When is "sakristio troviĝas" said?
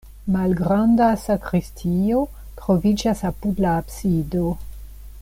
1.25-3.23